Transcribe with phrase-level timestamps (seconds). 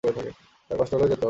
[0.03, 1.19] হ্যাঁ, কষ্ট হলেও যেতে হবে।